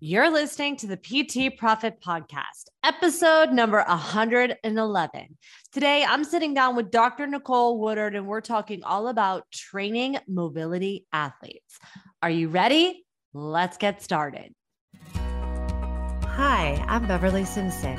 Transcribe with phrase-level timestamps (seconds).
[0.00, 5.36] You're listening to the PT Profit Podcast, episode number 111.
[5.72, 7.26] Today, I'm sitting down with Dr.
[7.26, 11.80] Nicole Woodard, and we're talking all about training mobility athletes.
[12.22, 13.04] Are you ready?
[13.34, 14.54] Let's get started.
[15.16, 17.98] Hi, I'm Beverly Simpson,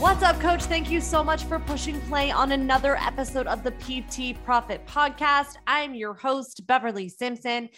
[0.00, 0.62] What's up, coach?
[0.62, 5.56] Thank you so much for pushing play on another episode of the PT Profit Podcast.
[5.66, 7.68] I'm your host, Beverly Simpson.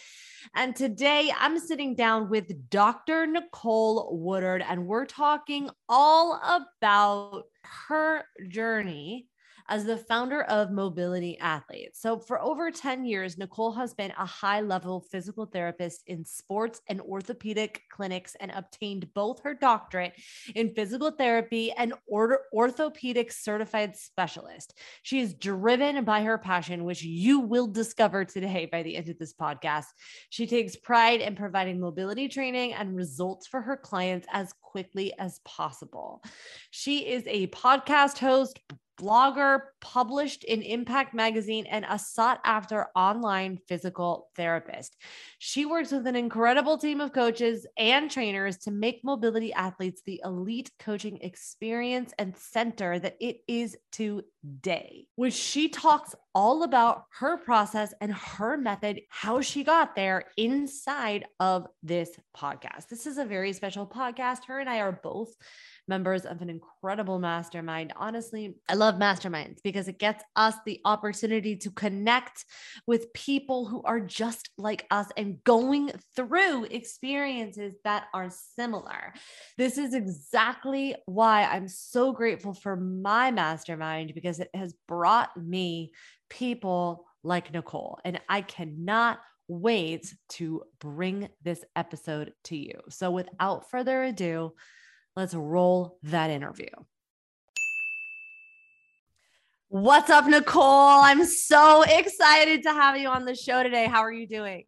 [0.55, 3.27] And today I'm sitting down with Dr.
[3.27, 7.43] Nicole Woodard, and we're talking all about
[7.87, 9.27] her journey
[9.69, 12.01] as the founder of Mobility Athletes.
[12.01, 16.81] So, for over 10 years, Nicole has been a high level physical therapist in sports
[16.87, 20.13] and orthopedic clinics and obtained both her doctorate
[20.55, 24.77] in physical therapy and orthopedic certified specialist.
[25.03, 29.19] She is driven by her passion, which you will discover today by the end of
[29.19, 29.85] this podcast.
[30.29, 35.39] She takes pride in providing mobility training and results for her clients as quickly as
[35.45, 36.23] possible.
[36.71, 38.59] She is a podcast host,
[38.99, 44.97] blogger, published in Impact Magazine, and a sought after online physical therapist.
[45.37, 50.19] She works with an incredible team of coaches and trainers to make mobility athletes the
[50.25, 57.37] elite coaching experience and center that it is today, which she talks all about her
[57.37, 62.87] process and her method, how she got there inside of this podcast.
[62.89, 64.45] This is a very special podcast.
[64.47, 65.35] Her and I are both
[65.87, 67.93] members of an incredible mastermind.
[67.95, 72.45] Honestly, I love masterminds because it gets us the opportunity to connect
[72.87, 79.13] with people who are just like us and going through experiences that are similar.
[79.57, 85.91] This is exactly why I'm so grateful for my mastermind because it has brought me
[86.29, 87.99] people like Nicole.
[88.03, 92.79] And I cannot wait to bring this episode to you.
[92.89, 94.53] So, without further ado,
[95.15, 96.69] Let's roll that interview.
[99.67, 101.01] What's up, Nicole?
[101.01, 103.85] I'm so excited to have you on the show today.
[103.85, 104.65] How are you doing?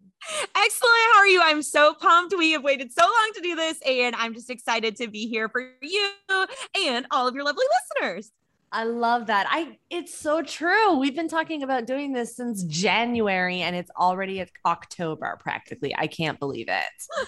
[0.55, 0.93] Excellent.
[1.13, 1.41] How are you?
[1.43, 2.35] I'm so pumped.
[2.37, 5.49] We have waited so long to do this, and I'm just excited to be here
[5.49, 6.09] for you
[6.87, 7.65] and all of your lovely
[7.99, 8.31] listeners.
[8.71, 9.47] I love that.
[9.49, 10.97] I it's so true.
[10.97, 15.95] We've been talking about doing this since January and it's already October practically.
[15.97, 17.27] I can't believe it.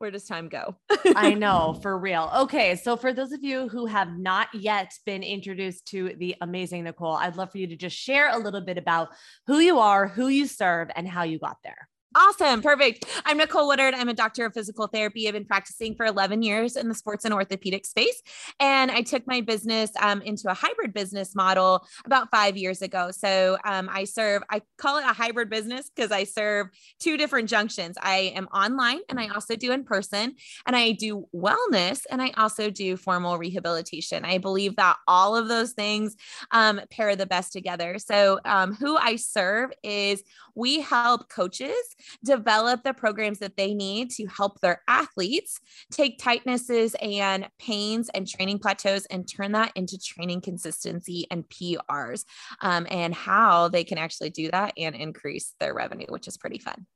[0.00, 0.76] Where does time go?
[1.14, 2.32] I know, for real.
[2.34, 6.84] Okay, so for those of you who have not yet been introduced to the amazing
[6.84, 9.10] Nicole, I'd love for you to just share a little bit about
[9.46, 11.89] who you are, who you serve, and how you got there.
[12.16, 12.60] Awesome.
[12.60, 13.04] Perfect.
[13.24, 13.94] I'm Nicole Woodard.
[13.94, 15.28] I'm a doctor of physical therapy.
[15.28, 18.20] I've been practicing for 11 years in the sports and orthopedic space.
[18.58, 23.12] And I took my business um, into a hybrid business model about five years ago.
[23.12, 26.66] So um, I serve, I call it a hybrid business because I serve
[26.98, 27.96] two different junctions.
[28.02, 30.34] I am online and I also do in person,
[30.66, 34.24] and I do wellness and I also do formal rehabilitation.
[34.24, 36.16] I believe that all of those things
[36.50, 37.98] um, pair the best together.
[38.00, 40.24] So, um, who I serve is
[40.56, 41.70] we help coaches
[42.24, 48.26] develop the programs that they need to help their athletes take tightnesses and pains and
[48.26, 52.24] training plateaus and turn that into training consistency and PRs
[52.62, 56.58] um, and how they can actually do that and increase their revenue, which is pretty
[56.58, 56.86] fun.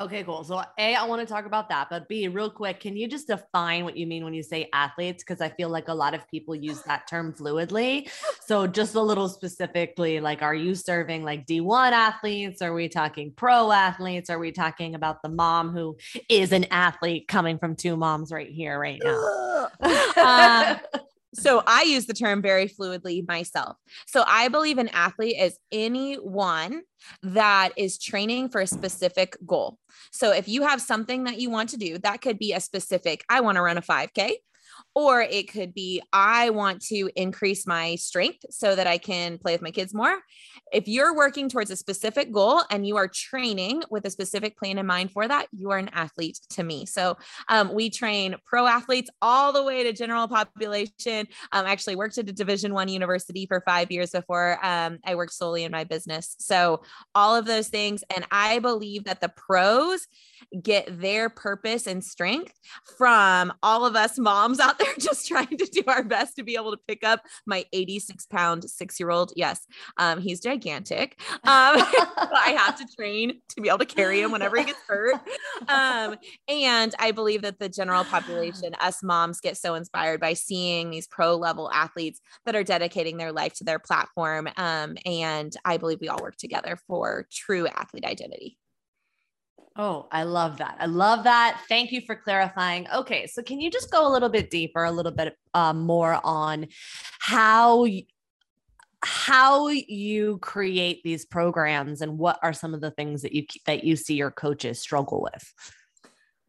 [0.00, 0.44] Okay, cool.
[0.44, 3.26] So, A, I want to talk about that, but B, real quick, can you just
[3.26, 5.24] define what you mean when you say athletes?
[5.24, 8.08] Because I feel like a lot of people use that term fluidly.
[8.46, 12.62] So, just a little specifically, like, are you serving like D1 athletes?
[12.62, 14.30] Are we talking pro athletes?
[14.30, 15.96] Are we talking about the mom who
[16.28, 20.80] is an athlete coming from two moms right here, right now?
[21.34, 23.76] So I use the term very fluidly myself.
[24.06, 26.82] So I believe an athlete is anyone
[27.22, 29.78] that is training for a specific goal.
[30.12, 33.24] So if you have something that you want to do, that could be a specific,
[33.28, 34.34] I want to run a 5K.
[34.94, 39.52] Or it could be, I want to increase my strength so that I can play
[39.52, 40.18] with my kids more.
[40.72, 44.76] If you're working towards a specific goal and you are training with a specific plan
[44.76, 46.84] in mind for that, you are an athlete to me.
[46.84, 47.16] So
[47.48, 51.28] um, we train pro athletes all the way to general population.
[51.52, 55.14] Um, I actually worked at a Division One university for five years before um, I
[55.14, 56.34] worked solely in my business.
[56.38, 56.82] So
[57.14, 60.06] all of those things, and I believe that the pros
[60.62, 62.52] get their purpose and strength
[62.96, 66.54] from all of us moms out there just trying to do our best to be
[66.54, 69.32] able to pick up my 86 pound six year old.
[69.36, 71.20] Yes, um, he's gigantic.
[71.48, 75.14] Um, I have to train to be able to carry him whenever he gets hurt.
[75.68, 80.90] Um, and I believe that the general population, us moms, get so inspired by seeing
[80.90, 84.48] these pro level athletes that are dedicating their life to their platform.
[84.56, 88.58] Um, and I believe we all work together for true athlete identity.
[89.80, 90.76] Oh, I love that.
[90.80, 91.62] I love that.
[91.68, 92.88] Thank you for clarifying.
[92.92, 96.20] Okay, so can you just go a little bit deeper, a little bit uh, more
[96.24, 96.66] on
[97.20, 97.86] how
[99.04, 103.84] how you create these programs and what are some of the things that you that
[103.84, 105.54] you see your coaches struggle with?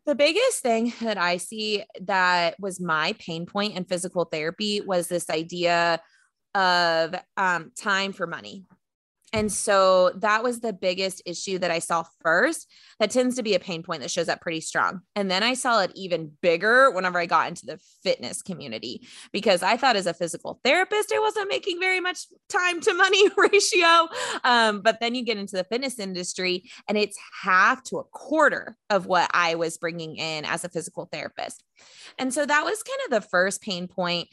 [0.07, 5.07] The biggest thing that I see that was my pain point in physical therapy was
[5.07, 6.01] this idea
[6.55, 8.65] of um, time for money.
[9.31, 12.69] And so that was the biggest issue that I saw first.
[12.99, 15.01] That tends to be a pain point that shows up pretty strong.
[15.15, 19.63] And then I saw it even bigger whenever I got into the fitness community because
[19.63, 24.07] I thought as a physical therapist, I wasn't making very much time to money ratio.
[24.43, 28.75] Um, but then you get into the fitness industry and it's half to a quarter
[28.89, 31.63] of what I was bringing in as a physical therapist.
[32.17, 34.27] And so that was kind of the first pain point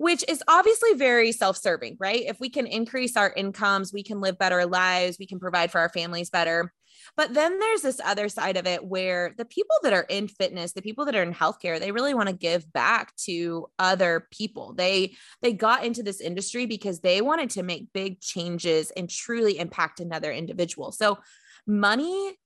[0.00, 2.24] which is obviously very self serving, right?
[2.26, 5.78] If we can increase our incomes, we can live better lives, we can provide for
[5.78, 6.72] our families better.
[7.18, 10.72] But then there's this other side of it where the people that are in fitness,
[10.72, 14.72] the people that are in healthcare, they really want to give back to other people.
[14.72, 19.58] They they got into this industry because they wanted to make big changes and truly
[19.58, 20.92] impact another individual.
[20.92, 21.18] So
[21.66, 22.38] money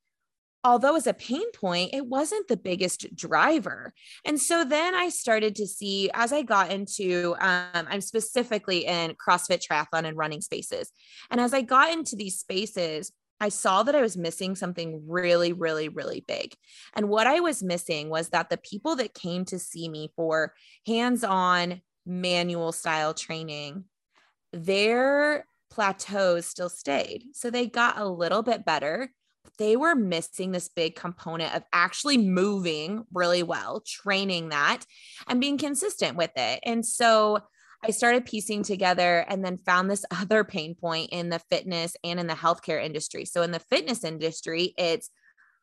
[0.64, 3.93] although as a pain point, it wasn't the biggest driver.
[4.25, 9.14] And so then I started to see as I got into, um, I'm specifically in
[9.14, 10.90] CrossFit triathlon and running spaces.
[11.31, 15.52] And as I got into these spaces, I saw that I was missing something really,
[15.52, 16.55] really, really big.
[16.94, 20.55] And what I was missing was that the people that came to see me for
[20.87, 23.84] hands on manual style training,
[24.52, 27.25] their plateaus still stayed.
[27.32, 29.11] So they got a little bit better
[29.58, 34.85] they were missing this big component of actually moving really well, training that,
[35.26, 36.61] and being consistent with it.
[36.64, 37.41] And so
[37.87, 42.19] I started piecing together and then found this other pain point in the fitness and
[42.19, 43.25] in the healthcare industry.
[43.25, 45.11] So, in the fitness industry, it's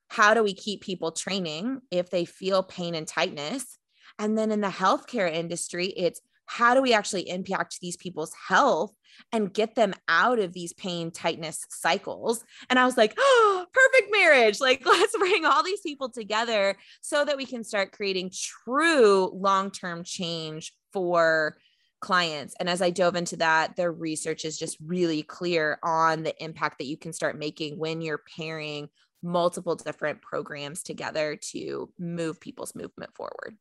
[0.10, 3.78] how do we keep people training if they feel pain and tightness?
[4.20, 8.94] And then in the healthcare industry, it's how do we actually impact these people's health
[9.32, 12.44] and get them out of these pain tightness cycles.
[12.70, 14.60] And i was like oh perfect marriage.
[14.60, 20.04] Like let's bring all these people together so that we can start creating true long-term
[20.04, 21.58] change for
[22.00, 22.56] clients.
[22.60, 26.80] And as i dove into that the research is just really clear on the impact
[26.80, 28.90] that you can start making when you're pairing
[29.24, 33.56] multiple different programs together to move people's movement forward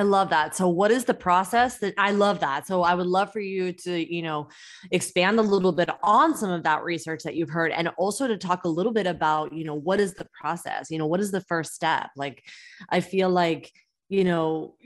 [0.00, 0.56] I love that.
[0.56, 2.66] So what is the process that I love that.
[2.66, 4.48] So I would love for you to, you know,
[4.90, 8.38] expand a little bit on some of that research that you've heard and also to
[8.38, 10.90] talk a little bit about, you know, what is the process?
[10.90, 12.08] You know, what is the first step?
[12.16, 12.42] Like
[12.88, 13.70] I feel like,
[14.08, 14.76] you know,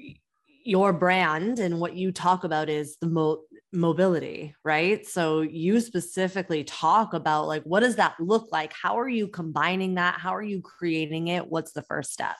[0.64, 5.06] your brand and what you talk about is the mo- mobility, right?
[5.06, 8.72] So you specifically talk about like what does that look like?
[8.72, 10.18] How are you combining that?
[10.18, 11.46] How are you creating it?
[11.46, 12.34] What's the first step?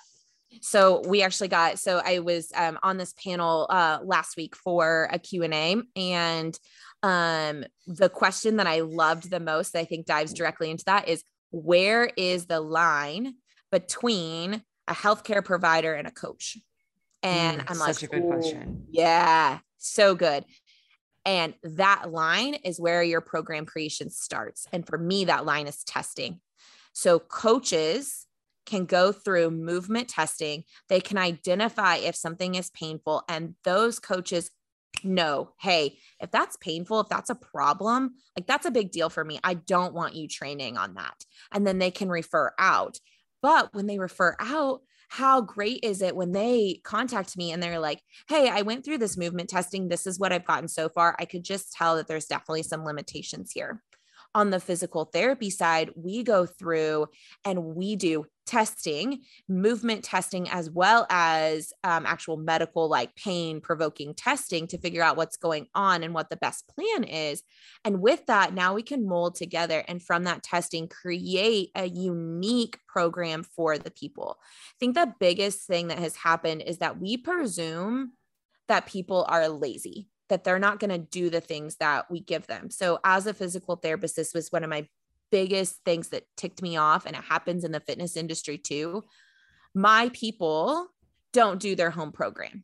[0.60, 5.08] So we actually got so i was um, on this panel uh, last week for
[5.12, 6.58] a q&a and
[7.02, 11.08] um, the question that i loved the most that i think dives directly into that
[11.08, 13.34] is where is the line
[13.70, 16.58] between a healthcare provider and a coach?
[17.22, 18.86] And mm, i'm like such a good question.
[18.90, 20.44] yeah so good.
[21.26, 24.66] And that line is where your program creation starts.
[24.72, 26.40] And for me that line is testing.
[26.92, 28.26] So coaches
[28.66, 30.64] can go through movement testing.
[30.88, 34.50] They can identify if something is painful, and those coaches
[35.02, 39.24] know, hey, if that's painful, if that's a problem, like that's a big deal for
[39.24, 39.38] me.
[39.42, 41.24] I don't want you training on that.
[41.52, 42.98] And then they can refer out.
[43.42, 47.78] But when they refer out, how great is it when they contact me and they're
[47.78, 49.88] like, Hey, I went through this movement testing.
[49.88, 51.14] This is what I've gotten so far.
[51.18, 53.82] I could just tell that there's definitely some limitations here
[54.34, 57.06] on the physical therapy side, we go through
[57.44, 64.14] and we do testing, movement testing, as well as um, actual medical, like pain provoking
[64.14, 67.42] testing to figure out what's going on and what the best plan is.
[67.84, 72.78] And with that, now we can mold together and from that testing, create a unique
[72.86, 74.38] program for the people.
[74.40, 78.12] I think the biggest thing that has happened is that we presume
[78.68, 82.46] that people are lazy that they're not going to do the things that we give
[82.46, 82.70] them.
[82.70, 84.88] So, as a physical therapist, this was one of my
[85.30, 87.06] biggest things that ticked me off.
[87.06, 89.04] And it happens in the fitness industry too.
[89.74, 90.86] my people
[91.32, 92.62] don't do their home program.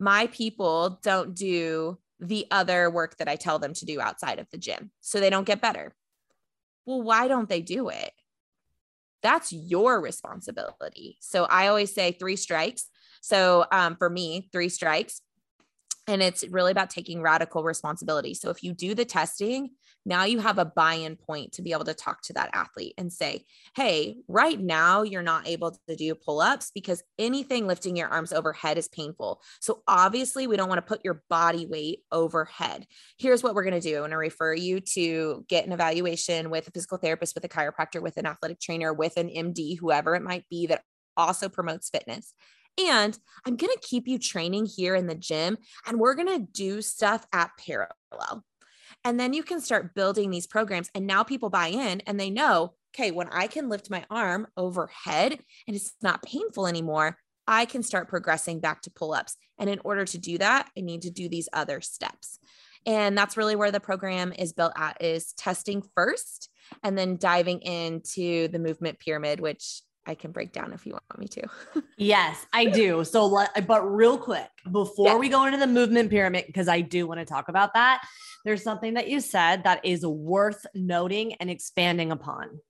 [0.00, 4.48] My people don't do the other work that I tell them to do outside of
[4.50, 4.90] the gym.
[5.00, 5.94] So they don't get better.
[6.84, 8.12] Well, why don't they do it?
[9.22, 11.18] That's your responsibility.
[11.20, 12.88] So I always say three strikes.
[13.20, 15.20] So um, for me, three strikes.
[16.10, 18.34] And it's really about taking radical responsibility.
[18.34, 19.70] So if you do the testing,
[20.04, 22.94] now you have a buy in point to be able to talk to that athlete
[22.98, 23.44] and say,
[23.76, 28.32] hey, right now you're not able to do pull ups because anything lifting your arms
[28.32, 29.40] overhead is painful.
[29.60, 32.86] So obviously, we don't want to put your body weight overhead.
[33.16, 36.50] Here's what we're going to do I'm going to refer you to get an evaluation
[36.50, 40.16] with a physical therapist, with a chiropractor, with an athletic trainer, with an MD, whoever
[40.16, 40.82] it might be that
[41.16, 42.34] also promotes fitness.
[42.88, 46.46] And I'm going to keep you training here in the gym and we're going to
[46.52, 48.44] do stuff at parallel.
[49.04, 50.90] And then you can start building these programs.
[50.94, 54.46] And now people buy in and they know, okay, when I can lift my arm
[54.56, 59.36] overhead and it's not painful anymore, I can start progressing back to pull ups.
[59.58, 62.38] And in order to do that, I need to do these other steps.
[62.86, 66.48] And that's really where the program is built at is testing first
[66.82, 71.18] and then diving into the movement pyramid, which I can break down if you want
[71.18, 71.42] me to.
[71.96, 73.04] yes, I do.
[73.04, 75.16] So, but real quick, before yeah.
[75.16, 78.02] we go into the movement pyramid, because I do want to talk about that,
[78.44, 82.60] there's something that you said that is worth noting and expanding upon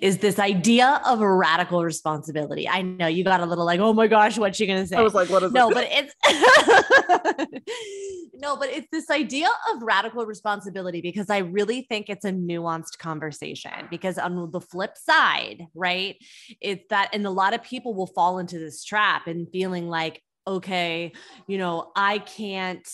[0.00, 2.68] is this idea of a radical responsibility.
[2.68, 4.96] I know you got a little like, oh my gosh, what's she gonna say?
[4.96, 6.14] I was like, what is no, but it's
[8.34, 12.98] no, but it's this idea of radical responsibility because I really think it's a nuanced
[12.98, 13.88] conversation.
[13.90, 16.16] Because on the flip side, right,
[16.60, 20.22] it's that, and a lot of people will fall into this trap and feeling like,
[20.46, 21.12] okay,
[21.46, 22.86] you know, I can't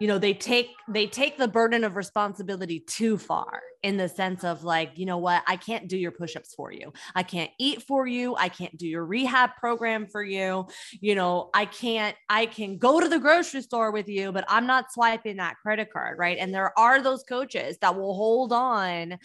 [0.00, 4.44] you know they take they take the burden of responsibility too far in the sense
[4.44, 5.42] of like you know what?
[5.46, 6.92] I can't do your push-ups for you.
[7.14, 8.36] I can't eat for you.
[8.36, 10.66] I can't do your rehab program for you.
[11.00, 14.66] You know i can't i can go to the grocery store with you but i'm
[14.66, 16.38] not swiping that credit card right?
[16.38, 19.18] And there are those coaches that will hold on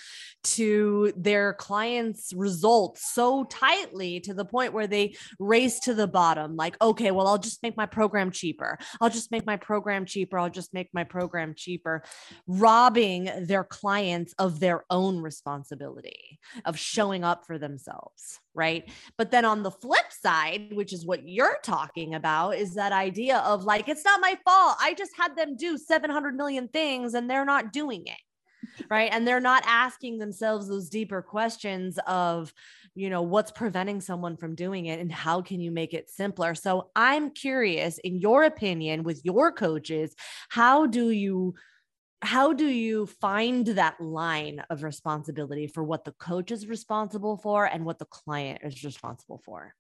[0.44, 6.56] to their clients results so tightly to the point where they race to the bottom
[6.56, 8.78] like okay well i'll just make my program cheaper.
[9.02, 10.38] I'll just make my program cheaper.
[10.38, 12.04] I'll just make my program cheaper,
[12.46, 16.80] robbing their clients of their own responsibility of mm.
[16.80, 18.40] showing up for themselves.
[18.54, 18.90] Right.
[19.18, 23.40] But then on the flip side, which is what you're talking about, is that idea
[23.40, 24.78] of like, it's not my fault.
[24.80, 28.18] I just had them do 700 million things and they're not doing it
[28.90, 32.54] right and they're not asking themselves those deeper questions of
[32.94, 36.56] you know what's preventing someone from doing it and how can you make it simpler
[36.56, 40.16] so i'm curious in your opinion with your coaches
[40.50, 41.54] how do you
[42.26, 47.66] how do you find that line of responsibility for what the coach is responsible for
[47.66, 49.76] and what the client is responsible for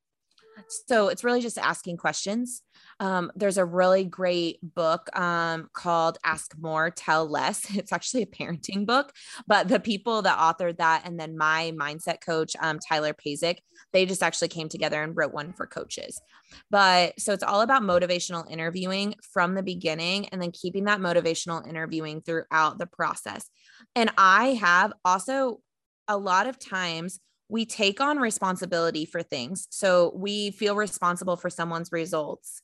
[0.87, 2.61] so it's really just asking questions.
[2.99, 7.65] Um, there's a really great book um, called Ask More, Tell Less.
[7.75, 9.11] It's actually a parenting book,
[9.47, 13.57] but the people that authored that and then my mindset coach, um, Tyler Pazik,
[13.93, 16.19] they just actually came together and wrote one for coaches.
[16.71, 21.67] But so it's all about motivational interviewing from the beginning and then keeping that motivational
[21.67, 23.49] interviewing throughout the process.
[23.95, 25.59] And I have also
[26.07, 29.67] a lot of times we take on responsibility for things.
[29.69, 32.61] So we feel responsible for someone's results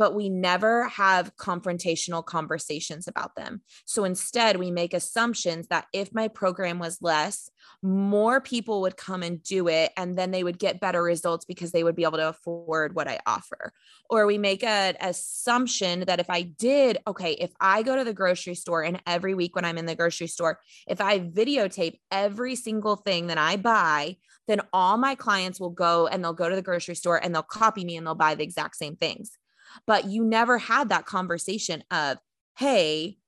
[0.00, 3.60] but we never have confrontational conversations about them.
[3.84, 7.50] So instead, we make assumptions that if my program was less,
[7.82, 11.72] more people would come and do it, and then they would get better results because
[11.72, 13.74] they would be able to afford what I offer.
[14.08, 18.14] Or we make an assumption that if I did, okay, if I go to the
[18.14, 22.56] grocery store and every week when I'm in the grocery store, if I videotape every
[22.56, 24.16] single thing that I buy,
[24.48, 27.42] then all my clients will go and they'll go to the grocery store and they'll
[27.42, 29.36] copy me and they'll buy the exact same things
[29.86, 32.18] but you never had that conversation of,
[32.56, 33.18] hey,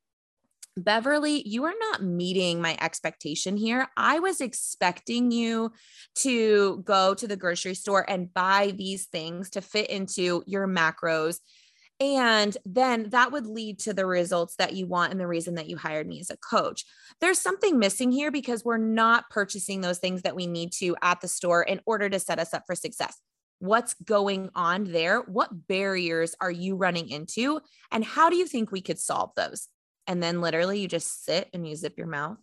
[0.77, 3.89] Beverly, you are not meeting my expectation here.
[3.97, 5.73] I was expecting you
[6.17, 11.41] to go to the grocery store and buy these things to fit into your macros.
[12.01, 15.69] And then that would lead to the results that you want and the reason that
[15.69, 16.85] you hired me as a coach.
[17.21, 21.21] There's something missing here because we're not purchasing those things that we need to at
[21.21, 23.21] the store in order to set us up for success
[23.63, 25.21] what's going on there?
[25.21, 27.61] What barriers are you running into?
[27.93, 29.69] And how do you think we could solve those?
[30.09, 32.39] And then literally you just sit and you zip your mouth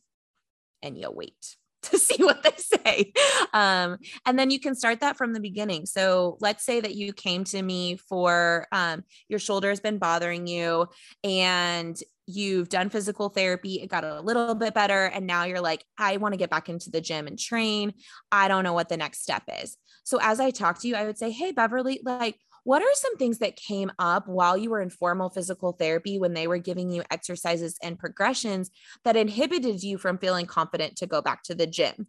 [0.81, 3.11] and you wait to see what they say.
[3.51, 5.85] Um, and then you can start that from the beginning.
[5.87, 10.47] So let's say that you came to me for um, your shoulder has been bothering
[10.47, 10.87] you
[11.21, 15.83] and you've done physical therapy, it got a little bit better, and now you're like,
[15.97, 17.93] I want to get back into the gym and train.
[18.31, 19.77] I don't know what the next step is.
[20.03, 23.17] So as I talk to you, I would say, Hey, Beverly, like, what are some
[23.17, 26.91] things that came up while you were in formal physical therapy when they were giving
[26.91, 28.69] you exercises and progressions
[29.05, 32.07] that inhibited you from feeling confident to go back to the gym?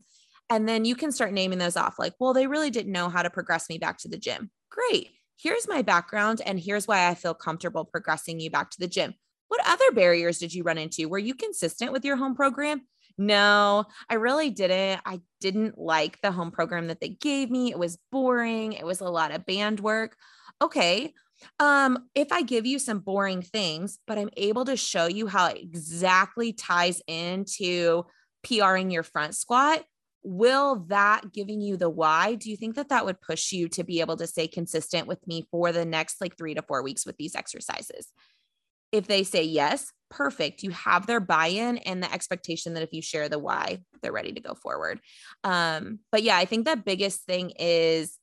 [0.50, 3.22] And then you can start naming those off like, well, they really didn't know how
[3.22, 4.50] to progress me back to the gym.
[4.68, 5.10] Great.
[5.38, 9.14] Here's my background, and here's why I feel comfortable progressing you back to the gym.
[9.50, 11.08] What other barriers did you run into?
[11.08, 12.82] Were you consistent with your home program?
[13.18, 15.00] No, I really didn't.
[15.04, 17.72] I didn't like the home program that they gave me.
[17.72, 18.74] It was boring.
[18.74, 20.14] It was a lot of band work.
[20.62, 21.12] Okay.
[21.58, 25.48] Um, if I give you some boring things, but I'm able to show you how
[25.48, 28.04] it exactly ties into
[28.44, 29.82] PRing your front squat,
[30.22, 33.82] will that giving you the why do you think that that would push you to
[33.82, 37.04] be able to stay consistent with me for the next like 3 to 4 weeks
[37.04, 38.12] with these exercises
[38.92, 40.62] if they say yes perfect.
[40.62, 44.32] You have their buy-in and the expectation that if you share the why they're ready
[44.32, 45.00] to go forward.
[45.44, 48.18] Um but yeah i think the biggest thing is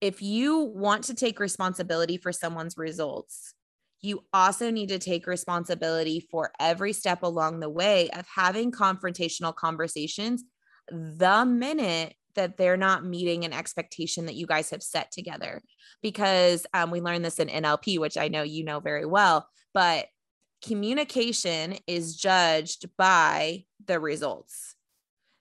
[0.00, 3.54] if you want to take responsibility for someone's results
[4.00, 9.54] you also need to take responsibility for every step along the way of having confrontational
[9.54, 10.44] conversations
[10.90, 15.62] the minute that they're not meeting an expectation that you guys have set together.
[16.02, 20.06] Because um, we learned this in NLP, which I know you know very well, but
[20.64, 24.74] communication is judged by the results.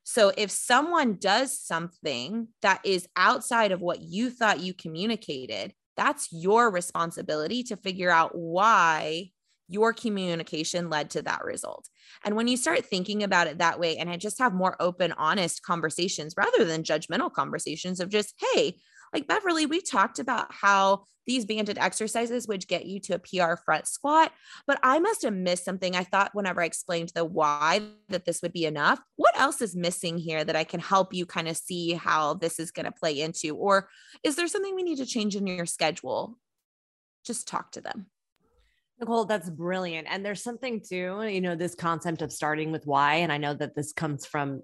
[0.04, 6.28] So if someone does something that is outside of what you thought you communicated, that's
[6.32, 9.32] your responsibility to figure out why
[9.68, 11.88] your communication led to that result.
[12.26, 15.14] And when you start thinking about it that way and I just have more open,
[15.14, 18.76] honest conversations rather than judgmental conversations of just, hey,
[19.14, 23.56] like Beverly, we talked about how these banded exercises would get you to a PR
[23.64, 24.34] front squat,
[24.68, 25.96] but I must have missed something.
[25.96, 29.76] I thought whenever I explained the why that this would be enough, what else is
[29.76, 32.92] missing here that I can help you kind of see how this is going to
[32.92, 33.56] play into?
[33.56, 33.88] Or
[34.24, 36.38] is there something we need to change in your schedule?
[37.24, 38.08] Just talk to them.
[39.04, 40.08] Nicole, that's brilliant.
[40.10, 43.16] And there's something too, you know, this concept of starting with why.
[43.16, 44.62] And I know that this comes from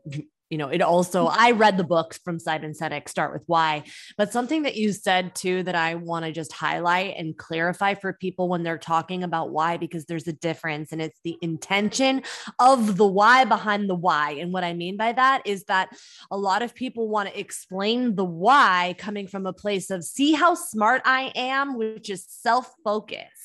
[0.50, 1.40] you know, it also, mm-hmm.
[1.40, 3.84] I read the books from Simon Sinek, Start with Why,
[4.18, 8.14] but something that you said too that I want to just highlight and clarify for
[8.14, 12.24] people when they're talking about why, because there's a difference and it's the intention
[12.58, 14.32] of the why behind the why.
[14.32, 15.90] And what I mean by that is that
[16.32, 20.34] a lot of people want to explain the why coming from a place of see
[20.34, 23.39] how smart I am, which is self focused.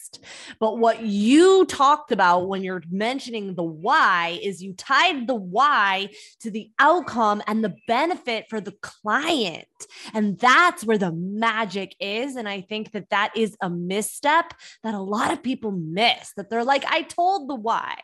[0.60, 6.10] But what you talked about when you're mentioning the why is you tied the why
[6.40, 9.66] to the outcome and the benefit for the client.
[10.12, 12.36] And that's where the magic is.
[12.36, 16.50] And I think that that is a misstep that a lot of people miss that
[16.50, 17.96] they're like, I told the why,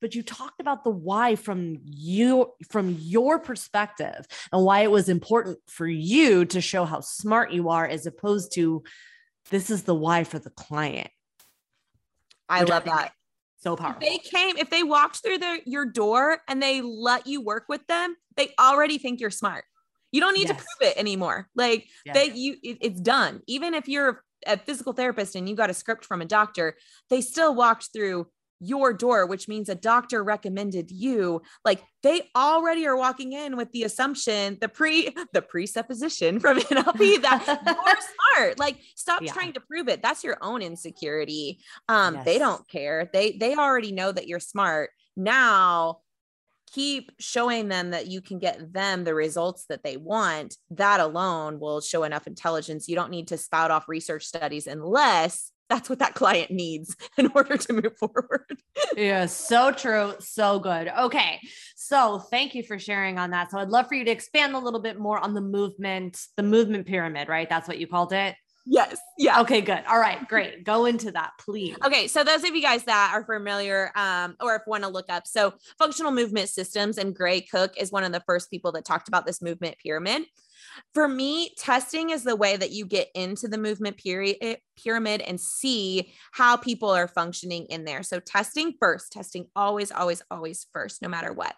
[0.00, 5.08] but you talked about the why from you, from your perspective and why it was
[5.08, 8.82] important for you to show how smart you are as opposed to
[9.50, 11.10] this is the why for the client.
[12.48, 13.12] I love that.
[13.58, 14.02] So powerful.
[14.02, 17.64] If they came, if they walked through the, your door and they let you work
[17.68, 19.64] with them, they already think you're smart.
[20.12, 20.58] You don't need yes.
[20.58, 21.48] to prove it anymore.
[21.56, 22.14] Like yes.
[22.14, 23.42] they, you, it, it's done.
[23.46, 26.76] Even if you're a physical therapist and you got a script from a doctor,
[27.10, 28.28] they still walked through
[28.60, 31.42] your door, which means a doctor recommended you.
[31.64, 37.22] Like they already are walking in with the assumption, the pre, the presupposition from NLP
[37.22, 37.96] that you're
[38.36, 38.58] smart.
[38.58, 39.32] Like stop yeah.
[39.32, 40.02] trying to prove it.
[40.02, 41.60] That's your own insecurity.
[41.88, 42.24] Um, yes.
[42.24, 43.10] they don't care.
[43.12, 44.90] They they already know that you're smart.
[45.16, 45.98] Now
[46.72, 50.56] keep showing them that you can get them the results that they want.
[50.70, 52.88] That alone will show enough intelligence.
[52.88, 57.30] You don't need to spout off research studies unless that's what that client needs in
[57.34, 58.46] order to move forward.
[58.96, 60.14] yeah, so true.
[60.20, 60.88] So good.
[60.88, 61.40] Okay.
[61.76, 63.50] So thank you for sharing on that.
[63.50, 66.42] So I'd love for you to expand a little bit more on the movement, the
[66.42, 67.48] movement pyramid, right?
[67.48, 68.34] That's what you called it.
[68.68, 68.98] Yes.
[69.16, 69.40] Yeah.
[69.42, 69.84] Okay, good.
[69.88, 70.64] All right, great.
[70.64, 71.76] Go into that, please.
[71.84, 72.08] Okay.
[72.08, 75.26] So those of you guys that are familiar um, or if want to look up,
[75.26, 79.06] so functional movement systems and Gray Cook is one of the first people that talked
[79.06, 80.24] about this movement pyramid.
[80.94, 85.20] For me, testing is the way that you get into the movement period eh, pyramid
[85.20, 88.02] and see how people are functioning in there.
[88.02, 91.54] So testing first, testing always, always, always first, no matter what.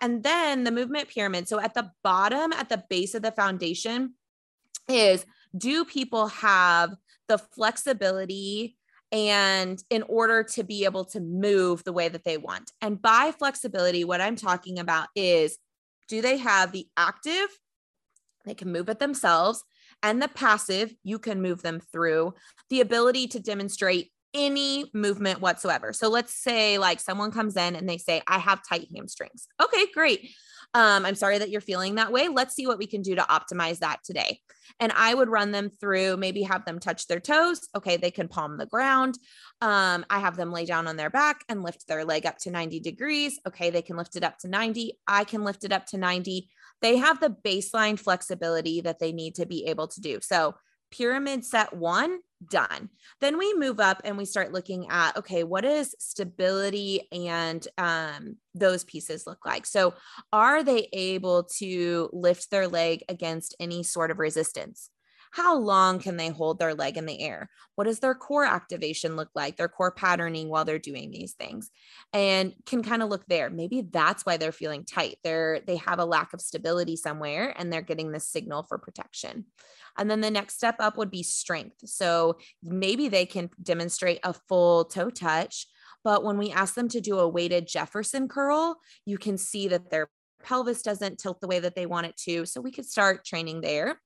[0.00, 1.48] And then the movement pyramid.
[1.48, 4.14] So at the bottom, at the base of the foundation,
[4.88, 5.24] is
[5.56, 6.94] do people have
[7.28, 8.76] the flexibility
[9.12, 12.72] and in order to be able to move the way that they want.
[12.82, 15.58] And by flexibility, what I'm talking about is
[16.08, 17.48] do they have the active
[18.48, 19.62] they can move it themselves.
[20.02, 22.34] And the passive, you can move them through
[22.70, 25.92] the ability to demonstrate any movement whatsoever.
[25.92, 29.48] So let's say like someone comes in and they say, I have tight hamstrings.
[29.62, 30.30] Okay, great.
[30.74, 32.28] Um, I'm sorry that you're feeling that way.
[32.28, 34.40] Let's see what we can do to optimize that today.
[34.80, 37.68] And I would run them through, maybe have them touch their toes.
[37.74, 39.18] Okay, they can palm the ground.
[39.62, 42.50] Um, I have them lay down on their back and lift their leg up to
[42.50, 43.40] 90 degrees.
[43.46, 44.98] Okay, they can lift it up to 90.
[45.06, 46.50] I can lift it up to 90.
[46.82, 50.18] They have the baseline flexibility that they need to be able to do.
[50.22, 50.54] So,
[50.90, 52.88] pyramid set one, done.
[53.20, 58.36] Then we move up and we start looking at okay, what does stability and um,
[58.54, 59.66] those pieces look like?
[59.66, 59.94] So,
[60.32, 64.90] are they able to lift their leg against any sort of resistance?
[65.38, 67.48] How long can they hold their leg in the air?
[67.76, 69.56] What does their core activation look like?
[69.56, 71.70] Their core patterning while they're doing these things,
[72.12, 73.48] and can kind of look there.
[73.48, 75.18] Maybe that's why they're feeling tight.
[75.22, 79.44] They're they have a lack of stability somewhere, and they're getting this signal for protection.
[79.96, 81.76] And then the next step up would be strength.
[81.84, 85.68] So maybe they can demonstrate a full toe touch,
[86.02, 89.90] but when we ask them to do a weighted Jefferson curl, you can see that
[89.90, 90.10] their
[90.42, 92.46] pelvis doesn't tilt the way that they want it to.
[92.46, 94.00] So we could start training there.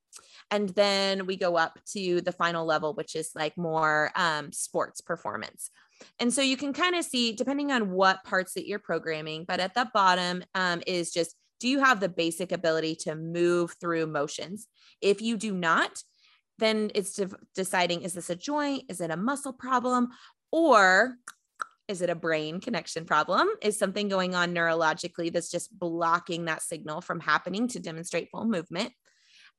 [0.51, 5.01] And then we go up to the final level, which is like more um, sports
[5.01, 5.71] performance.
[6.19, 9.59] And so you can kind of see, depending on what parts that you're programming, but
[9.59, 14.05] at the bottom um, is just do you have the basic ability to move through
[14.05, 14.67] motions?
[15.01, 16.03] If you do not,
[16.59, 18.83] then it's de- deciding is this a joint?
[18.89, 20.09] Is it a muscle problem?
[20.51, 21.15] Or
[21.87, 23.47] is it a brain connection problem?
[23.61, 28.45] Is something going on neurologically that's just blocking that signal from happening to demonstrate full
[28.45, 28.93] movement?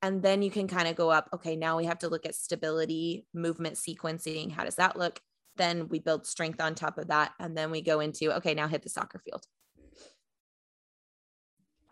[0.02, 2.34] And then you can kind of go up, okay, now we have to look at
[2.34, 4.50] stability, movement sequencing.
[4.50, 5.20] How does that look?
[5.56, 7.32] Then we build strength on top of that.
[7.38, 9.44] And then we go into, okay, now hit the soccer field.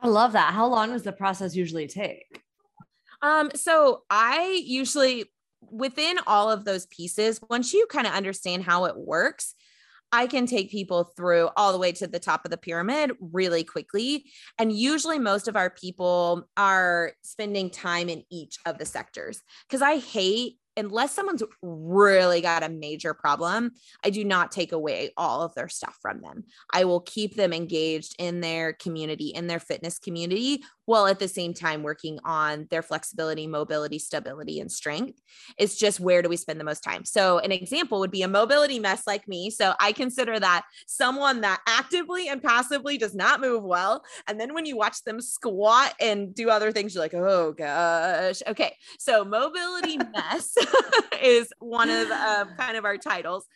[0.01, 0.53] I love that.
[0.53, 2.43] How long does the process usually take?
[3.23, 5.27] Um, so I usually
[5.71, 9.55] within all of those pieces, once you kind of understand how it works,
[10.13, 13.65] I can take people through all the way to the top of the pyramid really
[13.65, 14.27] quickly.
[14.59, 19.83] And usually, most of our people are spending time in each of the sectors because
[19.83, 23.73] I hate unless someone's really got a major problem,
[24.05, 26.45] I do not take away all of their stuff from them.
[26.73, 31.29] I will keep them engaged in their community, in their fitness community, while at the
[31.29, 35.21] same time working on their flexibility, mobility, stability, and strength.
[35.59, 37.05] It's just where do we spend the most time?
[37.05, 39.51] So, an example would be a mobility mess like me.
[39.51, 44.05] So, I consider that someone that actively and passively does not move well.
[44.27, 48.43] And then when you watch them squat and do other things, you're like, oh gosh.
[48.47, 48.77] Okay.
[48.99, 50.57] So, mobility mess
[51.23, 53.47] is one of uh, kind of our titles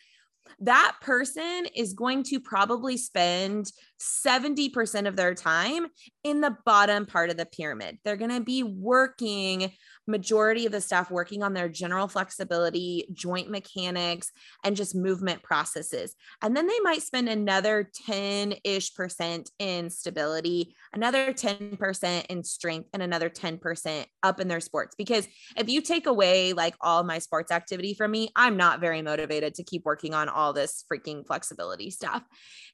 [0.59, 5.87] that person is going to probably spend 70% of their time
[6.23, 7.97] in the bottom part of the pyramid.
[8.03, 9.71] They're going to be working
[10.07, 14.31] majority of the staff working on their general flexibility, joint mechanics,
[14.63, 16.15] and just movement processes.
[16.41, 22.89] And then they might spend another 10 ish percent in stability, another 10% in strength,
[22.93, 24.95] and another 10% up in their sports.
[24.97, 29.01] Because if you take away like all my sports activity from me, I'm not very
[29.01, 32.23] motivated to keep working on all this freaking flexibility stuff.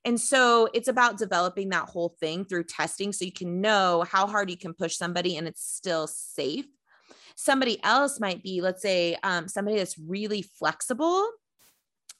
[0.05, 4.27] And so it's about developing that whole thing through testing so you can know how
[4.27, 6.65] hard you can push somebody and it's still safe
[7.35, 11.27] Somebody else might be, let's say, um, somebody that's really flexible,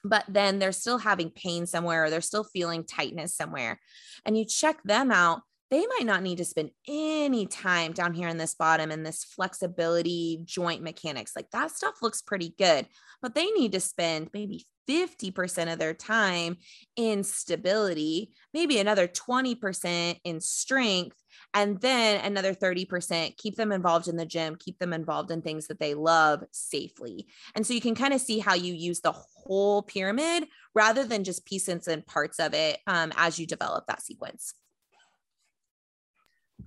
[0.04, 3.80] but then they're still having pain somewhere or they're still feeling tightness somewhere.
[4.26, 5.42] And you check them out
[5.74, 9.24] they might not need to spend any time down here in this bottom and this
[9.24, 11.32] flexibility joint mechanics.
[11.36, 12.86] Like that stuff looks pretty good,
[13.24, 16.58] but they need to spend maybe 50% of their time
[16.96, 21.18] in stability, maybe another 20% in strength,
[21.54, 25.68] and then another 30% keep them involved in the gym, keep them involved in things
[25.68, 27.28] that they love safely.
[27.56, 31.24] And so you can kind of see how you use the whole pyramid rather than
[31.24, 34.54] just pieces and parts of it um, as you develop that sequence.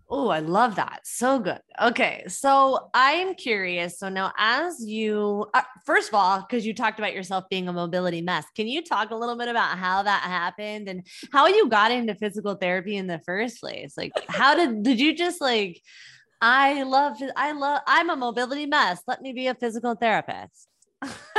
[0.08, 1.00] Oh, I love that.
[1.04, 1.60] So good.
[1.82, 2.24] Okay.
[2.28, 3.98] So I'm curious.
[3.98, 7.72] So now, as you, uh, first of all, because you talked about yourself being a
[7.72, 11.68] mobility mess, can you talk a little bit about how that happened and how you
[11.68, 13.94] got into physical therapy in the first place?
[13.96, 15.82] Like, how did, did you just like,
[16.40, 19.02] I love, I love, I'm a mobility mess.
[19.08, 20.68] Let me be a physical therapist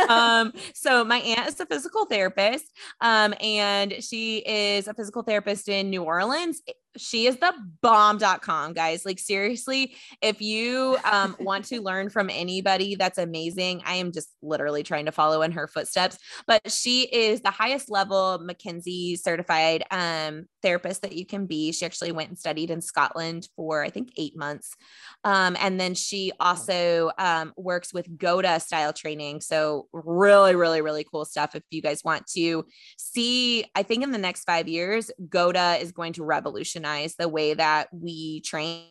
[0.10, 2.65] um, so my aunt is a physical therapist,
[3.02, 6.62] um, and she is a physical therapist in New Orleans.
[6.95, 9.06] She is the bomb.com guys.
[9.06, 14.30] Like seriously if you um, want to learn from anybody that's amazing i am just
[14.41, 16.17] literally trying to follow in her footsteps.
[16.45, 21.71] But she is the highest level McKenzie certified um, therapist that you can be.
[21.71, 24.76] She actually went and studied in scotland for i think eight months.
[25.23, 29.41] Um, and then she also um, works with GOATA style training.
[29.41, 32.65] So really really really cool stuff if you guys want to
[32.97, 33.65] see.
[33.76, 36.87] I think in the next five years GOATA is going to revolutionize
[37.17, 38.86] the way that we train.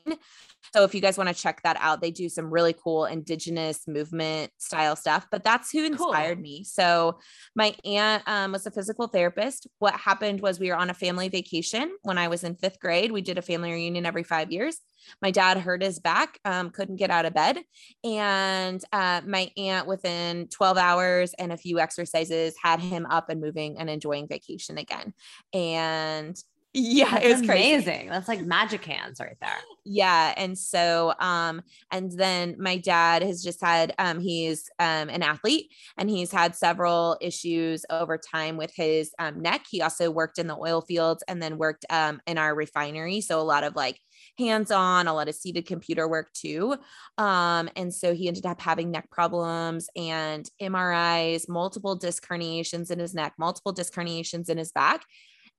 [0.75, 3.87] So if you guys want to check that out, they do some really cool indigenous
[3.87, 5.27] movement style stuff.
[5.31, 6.43] But that's who inspired cool.
[6.43, 6.65] me.
[6.65, 7.19] So
[7.55, 9.67] my aunt um, was a physical therapist.
[9.79, 13.13] What happened was we were on a family vacation when I was in fifth grade.
[13.13, 14.81] We did a family reunion every five years.
[15.23, 17.59] My dad hurt his back, um, couldn't get out of bed.
[18.03, 23.41] And uh, my aunt, within 12 hours and a few exercises, had him up and
[23.41, 25.15] moving and enjoying vacation again.
[25.53, 26.37] And
[26.79, 27.95] yeah, That's it was amazing.
[27.95, 28.09] Crazy.
[28.11, 29.57] That's like magic hands right there.
[29.87, 30.35] Yeah.
[30.37, 35.73] And so, um, and then my dad has just had, um, he's um, an athlete
[35.97, 39.65] and he's had several issues over time with his um, neck.
[39.71, 43.23] He also worked in the oil fields and then worked um, in our refinery.
[43.23, 43.99] So a lot of like
[44.39, 46.77] hands on, a lot of seated computer work too.
[47.17, 52.99] Um, and so he ended up having neck problems and MRIs, multiple disc herniations in
[52.99, 55.07] his neck, multiple disc herniations in his back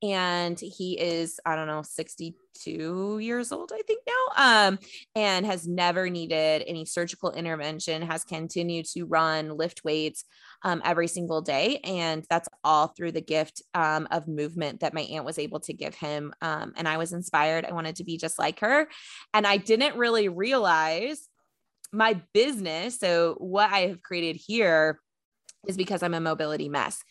[0.02, 4.78] and he is i don't know 62 years old i think now um
[5.16, 10.24] and has never needed any surgical intervention has continued to run lift weights
[10.64, 15.02] um, every single day and that's all through the gift um, of movement that my
[15.02, 17.64] aunt was able to give him um, and i was inspired.
[17.64, 18.88] I wanted to be just like her
[19.34, 21.28] and i didn't really realize
[21.92, 25.00] my business so what i have created here
[25.66, 27.02] is because i'm a mobility mess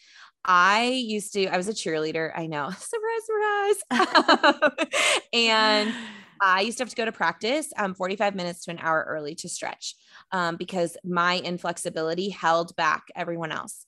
[0.48, 2.32] I used to, I was a cheerleader.
[2.34, 4.88] I know, surprise, surprise.
[5.34, 5.94] and
[6.42, 9.36] I used to have to go to practice um, 45 minutes to an hour early
[9.36, 9.96] to stretch
[10.32, 13.86] um, because my inflexibility held back everyone else.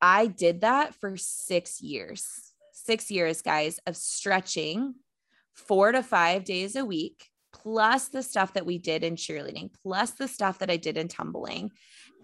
[0.00, 2.24] I did that for six years,
[2.72, 4.94] six years, guys, of stretching
[5.54, 10.12] four to five days a week, plus the stuff that we did in cheerleading, plus
[10.12, 11.72] the stuff that I did in tumbling.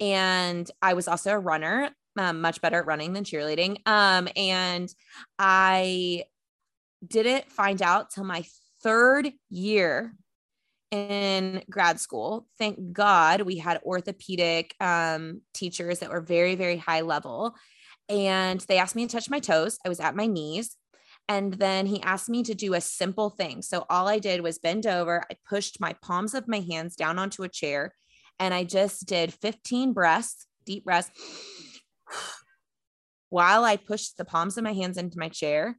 [0.00, 3.78] And I was also a runner um, much better at running than cheerleading.
[3.86, 4.92] Um, and
[5.38, 6.24] I
[7.06, 8.44] didn't find out till my
[8.82, 10.14] third year
[10.90, 12.46] in grad school.
[12.58, 17.56] Thank God we had orthopedic um, teachers that were very, very high level.
[18.08, 19.78] And they asked me to touch my toes.
[19.84, 20.76] I was at my knees.
[21.28, 23.62] And then he asked me to do a simple thing.
[23.62, 25.24] So all I did was bend over.
[25.30, 27.94] I pushed my palms of my hands down onto a chair
[28.38, 31.10] and I just did 15 breaths, deep breaths
[33.30, 35.78] while I pushed the palms of my hands into my chair,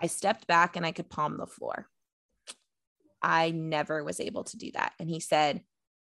[0.00, 1.86] I stepped back and I could palm the floor.
[3.22, 4.92] I never was able to do that.
[4.98, 5.62] And he said,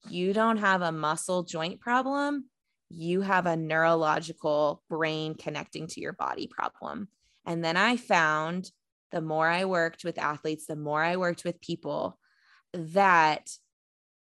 [0.10, 2.46] You don't have a muscle joint problem.
[2.90, 7.10] You have a neurological brain connecting to your body problem.
[7.46, 8.72] And then I found
[9.12, 12.20] the more I worked with athletes, the more I worked with people,
[12.74, 13.50] that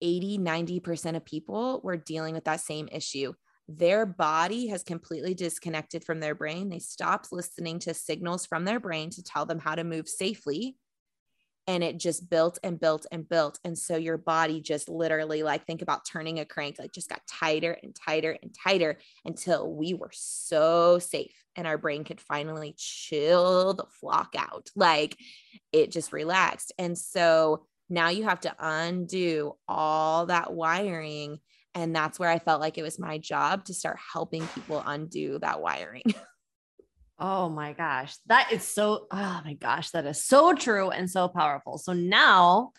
[0.01, 3.34] 80, 90% of people were dealing with that same issue
[3.67, 6.69] their body has completely disconnected from their brain.
[6.69, 10.76] They stopped listening to signals from their brain to tell them how to move safely.
[11.65, 13.58] And it just built and built and built.
[13.63, 17.21] And so your body just literally, like, think about turning a crank, like, just got
[17.26, 22.76] tighter and tighter and tighter until we were so safe and our brain could finally
[22.78, 24.71] chill the flock out.
[24.76, 25.17] Like,
[25.71, 26.73] it just relaxed.
[26.78, 31.39] And so now you have to undo all that wiring
[31.75, 35.39] and that's where I felt like it was my job to start helping people undo
[35.39, 36.03] that wiring.
[37.19, 38.15] Oh my gosh.
[38.25, 41.77] That is so, oh my gosh, that is so true and so powerful.
[41.77, 42.71] So now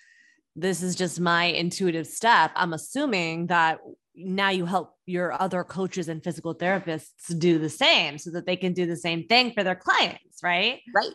[0.57, 2.51] this is just my intuitive step.
[2.55, 3.79] I'm assuming that
[4.15, 8.57] now you help your other coaches and physical therapists do the same so that they
[8.57, 10.81] can do the same thing for their clients, right?
[10.95, 11.15] Right.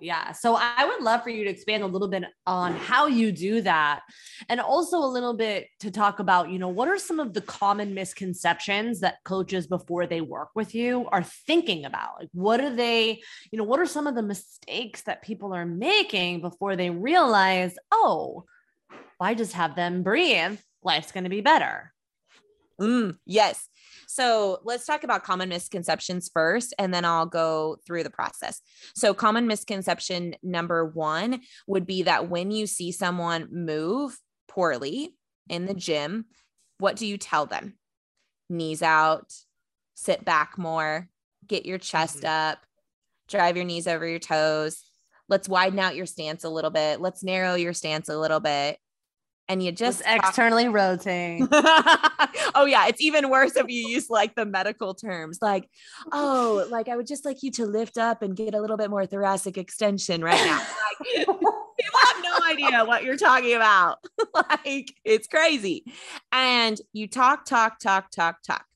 [0.00, 0.32] Yeah.
[0.32, 3.60] So I would love for you to expand a little bit on how you do
[3.62, 4.00] that.
[4.48, 7.40] And also a little bit to talk about, you know, what are some of the
[7.40, 12.20] common misconceptions that coaches before they work with you are thinking about?
[12.20, 15.66] Like, what are they, you know, what are some of the mistakes that people are
[15.66, 18.44] making before they realize, oh,
[19.20, 21.92] I just have them breathe, life's going to be better?
[22.80, 23.68] Mm, yes.
[24.12, 28.60] So let's talk about common misconceptions first, and then I'll go through the process.
[28.96, 34.18] So, common misconception number one would be that when you see someone move
[34.48, 35.14] poorly
[35.48, 36.24] in the gym,
[36.78, 37.74] what do you tell them?
[38.48, 39.32] Knees out,
[39.94, 41.08] sit back more,
[41.46, 42.50] get your chest mm-hmm.
[42.50, 42.58] up,
[43.28, 44.82] drive your knees over your toes,
[45.28, 47.00] let's widen out your stance a little bit.
[47.00, 48.76] Let's narrow your stance a little bit.
[49.50, 51.42] And you just Just externally rotate.
[51.52, 55.68] oh yeah, it's even worse if you use like the medical terms, like,
[56.12, 58.90] oh, like I would just like you to lift up and get a little bit
[58.90, 60.64] more thoracic extension right now.
[61.06, 61.50] Like, people
[62.00, 63.98] have no idea what you're talking about.
[64.34, 65.84] like it's crazy.
[66.30, 68.66] And you talk, talk, talk, talk, talk.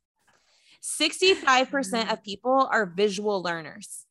[0.82, 4.06] 65% of people are visual learners.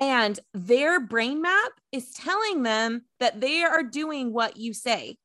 [0.00, 5.16] And their brain map is telling them that they are doing what you say.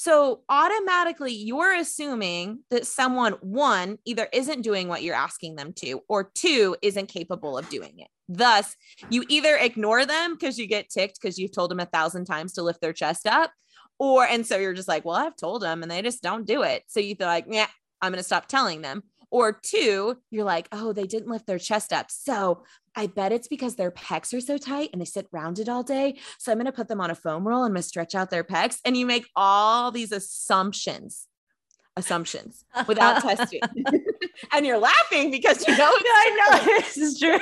[0.00, 6.00] So automatically you're assuming that someone, one, either isn't doing what you're asking them to,
[6.08, 8.08] or two, isn't capable of doing it.
[8.26, 8.76] Thus,
[9.10, 12.54] you either ignore them because you get ticked because you've told them a thousand times
[12.54, 13.52] to lift their chest up,
[13.98, 16.62] or, and so you're just like, well, I've told them and they just don't do
[16.62, 16.82] it.
[16.86, 17.66] So you feel like, yeah,
[18.00, 19.02] I'm going to stop telling them.
[19.30, 22.10] Or two, you're like, oh, they didn't lift their chest up.
[22.10, 22.64] So
[22.96, 26.18] I bet it's because their pecs are so tight and they sit rounded all day.
[26.38, 28.14] So I'm going to put them on a foam roll and I'm going to stretch
[28.14, 28.78] out their pecs.
[28.84, 31.28] And you make all these assumptions,
[31.96, 33.60] assumptions without testing.
[34.52, 37.38] and you're laughing because you know, I know this is true.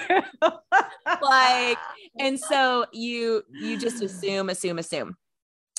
[1.22, 1.78] like,
[2.18, 5.16] and so you, you just assume, assume, assume.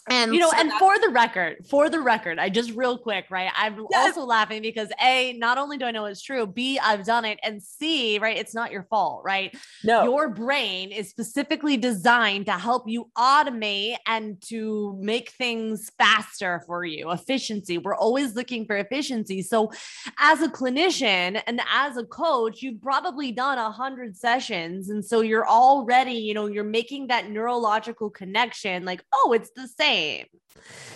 [0.08, 3.26] And you know, so and for the record, for the record, I just real quick,
[3.30, 3.52] right?
[3.56, 4.08] I'm Yes.
[4.18, 7.40] also laughing because A, not only do I know it's true, B, I've done it,
[7.44, 9.56] and C, right, it's not your fault, right?
[9.84, 16.64] no, Your brain is specifically designed to help you automate and to make things faster
[16.66, 17.78] for you, efficiency.
[17.78, 19.42] We're always looking for efficiency.
[19.44, 19.72] So,
[20.18, 24.90] as a clinician and as a coach, you've probably done a hundred sessions.
[24.90, 29.68] And so you're already, you know, you're making that neurological connection like, oh, it's the
[29.68, 29.89] same.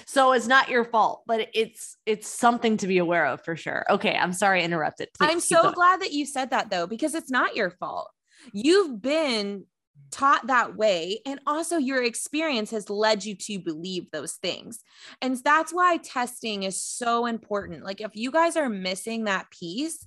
[0.05, 3.85] So it's not your fault, but it's it's something to be aware of for sure.
[3.89, 5.09] Okay, I'm sorry I interrupted.
[5.17, 5.73] Please I'm so going.
[5.73, 8.09] glad that you said that though, because it's not your fault.
[8.51, 9.65] You've been
[10.13, 11.19] taught that way.
[11.25, 14.79] And also, your experience has led you to believe those things.
[15.21, 17.83] And that's why testing is so important.
[17.83, 20.05] Like, if you guys are missing that piece,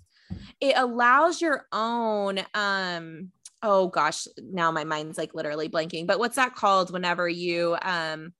[0.61, 6.37] it allows your own, um, oh gosh, now my mind's like literally blanking, but what's
[6.37, 8.33] that called whenever you, um,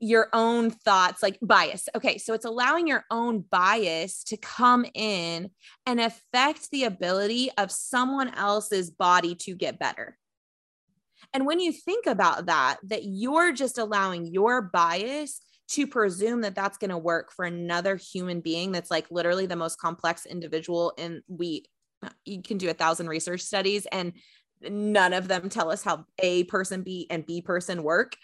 [0.00, 1.88] your own thoughts like bias.
[1.96, 5.50] Okay, so it's allowing your own bias to come in
[5.86, 10.16] and affect the ability of someone else's body to get better.
[11.32, 16.54] And when you think about that, that you're just allowing your bias to presume that
[16.54, 20.92] that's going to work for another human being that's like literally the most complex individual
[20.98, 21.64] and we
[22.24, 24.12] you can do a thousand research studies and
[24.62, 28.16] none of them tell us how a person b and b person work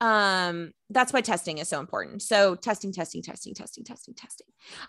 [0.00, 2.22] um that's why testing is so important.
[2.22, 4.46] So testing testing testing testing testing testing.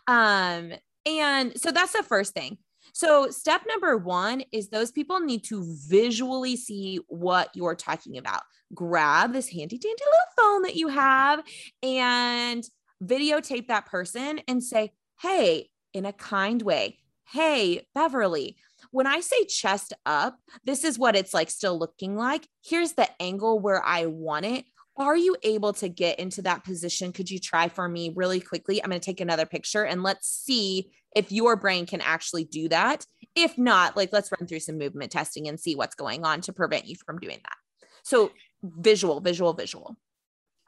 [0.08, 0.74] Um
[1.06, 2.58] and so that's the first thing.
[2.93, 8.41] So step number one is those people need to visually see what you're talking about.
[8.74, 11.43] Grab this handy dandy little phone that you have
[11.84, 12.63] and
[13.04, 16.97] videotape that person and say hey in a kind way.
[17.26, 18.58] Hey beverly
[18.89, 22.47] when I say chest up, this is what it's like still looking like.
[22.63, 24.65] Here's the angle where I want it.
[24.98, 27.14] Are you able to get into that position?
[27.14, 28.84] Could you try for me really quickly?
[28.84, 32.70] I'm going to take another picture and let's see if your brain can actually do
[32.70, 33.06] that.
[33.36, 36.54] If not, like let's run through some movement testing and see what's going on to
[36.54, 37.56] prevent you from doing that.
[38.04, 38.32] So,
[38.64, 39.96] visual, visual, visual.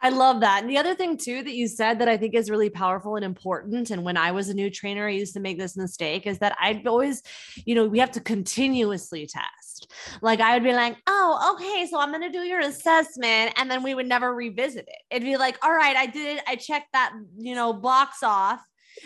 [0.03, 0.61] I love that.
[0.61, 3.23] And the other thing too that you said that I think is really powerful and
[3.23, 3.89] important.
[3.89, 6.57] And when I was a new trainer, I used to make this mistake is that
[6.59, 7.23] I'd always,
[7.65, 9.91] you know, we have to continuously test.
[10.21, 13.81] Like I would be like, oh, okay, so I'm gonna do your assessment, and then
[13.81, 15.01] we would never revisit it.
[15.09, 18.61] It'd be like, all right, I did it, I checked that, you know, box off.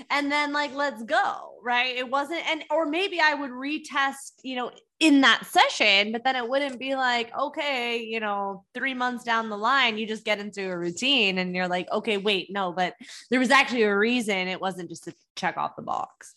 [0.10, 1.96] And then like let's go, right?
[1.96, 6.36] It wasn't and or maybe I would retest, you know, in that session, but then
[6.36, 10.40] it wouldn't be like, okay, you know, three months down the line, you just get
[10.40, 12.96] into a routine and you're like, okay, wait, no, but
[13.30, 14.48] there was actually a reason.
[14.48, 16.36] It wasn't just to check off the box.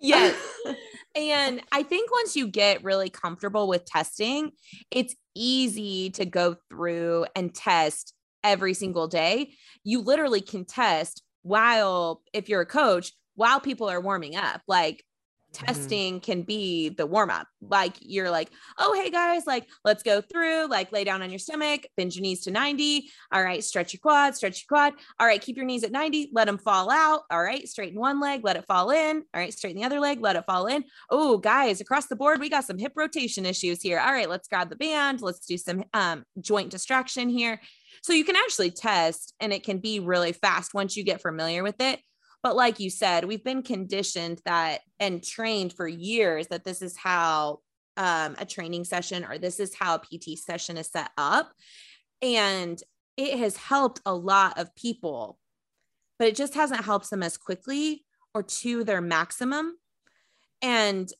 [0.00, 0.36] Yes.
[1.16, 4.52] and I think once you get really comfortable with testing,
[4.90, 9.54] it's easy to go through and test every single day.
[9.82, 14.62] You literally can test while, if you're a coach, while people are warming up.
[14.66, 15.04] Like
[15.54, 17.46] testing can be the warm up.
[17.62, 21.38] Like you're like, oh, hey guys, like let's go through, like lay down on your
[21.38, 23.08] stomach, bend your knees to 90.
[23.32, 24.94] All right, stretch your quad, stretch your quad.
[25.18, 27.22] All right, keep your knees at 90, let them fall out.
[27.30, 29.22] All right, straighten one leg, let it fall in.
[29.32, 30.84] All right, straighten the other leg, let it fall in.
[31.08, 34.00] Oh, guys, across the board, we got some hip rotation issues here.
[34.00, 35.22] All right, let's grab the band.
[35.22, 37.60] Let's do some um, joint distraction here.
[38.02, 41.62] So you can actually test and it can be really fast once you get familiar
[41.62, 42.00] with it.
[42.42, 46.96] But like you said, we've been conditioned that and trained for years that this is
[46.96, 47.60] how
[47.96, 51.52] um, a training session or this is how a PT session is set up.
[52.20, 52.78] And
[53.16, 55.38] it has helped a lot of people,
[56.18, 59.76] but it just hasn't helped them as quickly or to their maximum.
[60.60, 61.10] And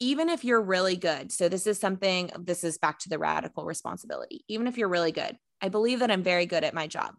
[0.00, 3.64] even if you're really good, so this is something, this is back to the radical
[3.64, 4.44] responsibility.
[4.48, 7.14] Even if you're really good, I believe that I'm very good at my job.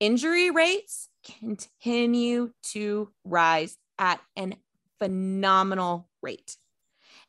[0.00, 1.08] Injury rates
[1.40, 4.56] continue to rise at an
[4.98, 6.56] phenomenal rate.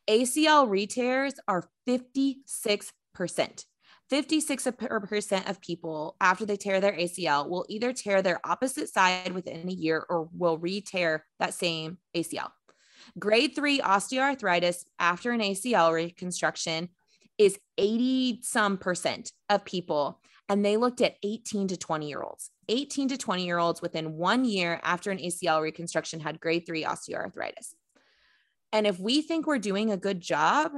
[0.10, 3.66] ACL retears are 56%.
[4.10, 9.68] 56% of people after they tear their ACL will either tear their opposite side within
[9.68, 12.50] a year or will re-tear that same ACL.
[13.20, 16.90] Grade three osteoarthritis after an ACL reconstruction
[17.38, 20.20] is 80 some percent of people.
[20.50, 22.52] And they looked at 18 to 20 year olds.
[22.70, 26.84] 18 to 20 year olds within one year after an ACL reconstruction had grade three
[26.84, 27.74] osteoarthritis.
[28.72, 30.72] And if we think we're doing a good job,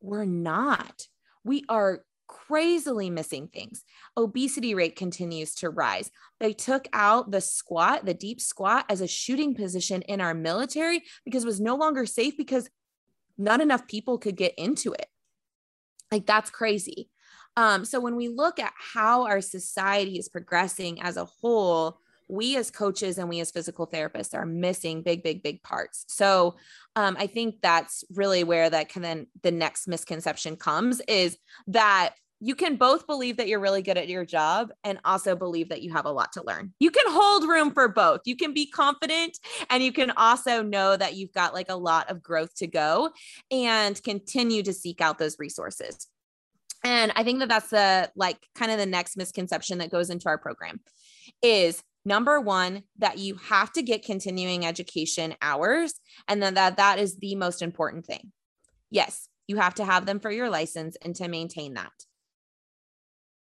[0.00, 1.06] we're not.
[1.44, 3.84] We are crazily missing things.
[4.16, 6.10] Obesity rate continues to rise.
[6.38, 11.02] They took out the squat, the deep squat, as a shooting position in our military
[11.24, 12.70] because it was no longer safe because
[13.36, 15.06] not enough people could get into it.
[16.10, 17.08] Like that's crazy.
[17.56, 21.98] Um, so when we look at how our society is progressing as a whole,
[22.28, 26.04] we as coaches and we as physical therapists are missing big, big, big parts.
[26.08, 26.56] So
[26.94, 31.36] um, I think that's really where that can then the next misconception comes is
[31.66, 35.68] that you can both believe that you're really good at your job and also believe
[35.68, 36.72] that you have a lot to learn.
[36.80, 38.22] You can hold room for both.
[38.24, 39.38] You can be confident
[39.68, 43.10] and you can also know that you've got like a lot of growth to go
[43.50, 46.08] and continue to seek out those resources.
[46.82, 50.28] And I think that that's the like kind of the next misconception that goes into
[50.28, 50.80] our program
[51.42, 56.98] is number one that you have to get continuing education hours and then that that
[56.98, 58.32] is the most important thing.
[58.90, 61.92] Yes, you have to have them for your license and to maintain that.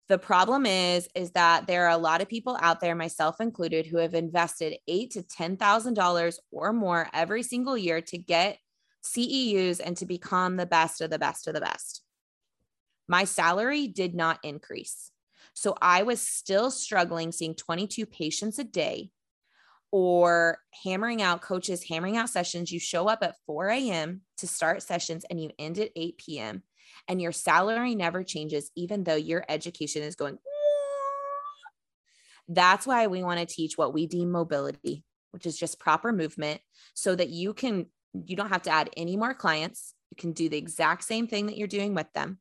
[0.09, 3.85] The problem is, is that there are a lot of people out there, myself included,
[3.85, 8.57] who have invested eight to ten thousand dollars or more every single year to get
[9.03, 12.01] CEUs and to become the best of the best of the best.
[13.07, 15.11] My salary did not increase.
[15.53, 19.11] So I was still struggling seeing 22 patients a day
[19.91, 22.71] or hammering out coaches, hammering out sessions.
[22.71, 24.21] You show up at 4 a.m.
[24.37, 26.63] to start sessions and you end at 8 p.m
[27.07, 30.37] and your salary never changes, even though your education is going.
[32.47, 36.61] That's why we want to teach what we deem mobility, which is just proper movement
[36.95, 37.85] so that you can,
[38.25, 39.93] you don't have to add any more clients.
[40.11, 42.39] You can do the exact same thing that you're doing with them.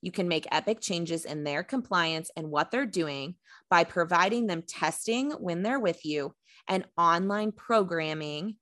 [0.00, 3.36] You can make epic changes in their compliance and what they're doing
[3.70, 6.34] by providing them testing when they're with you
[6.68, 8.56] and online programming